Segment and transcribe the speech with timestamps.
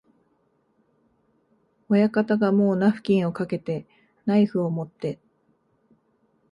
[1.87, 3.85] 親方がもうナフキンをかけて、
[4.25, 5.19] ナイフをもって、